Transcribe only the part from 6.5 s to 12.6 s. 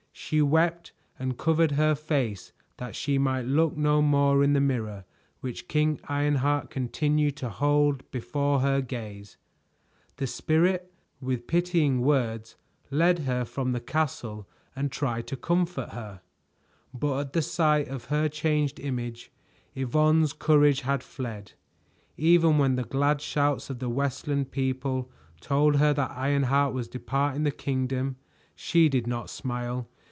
continued to hold before her gaze. The Spirit, with pitying words,